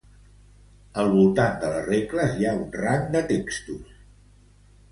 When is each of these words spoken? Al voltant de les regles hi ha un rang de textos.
Al 1.03 1.09
voltant 1.15 1.59
de 1.65 1.69
les 1.75 1.85
regles 1.91 2.33
hi 2.41 2.49
ha 2.49 2.55
un 2.63 2.65
rang 2.81 3.07
de 3.17 3.25
textos. 3.35 3.95